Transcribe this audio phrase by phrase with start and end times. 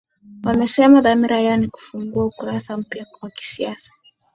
[0.43, 3.91] wamesema dhamira yao ni kufungua ukurasa mpya wakisiasa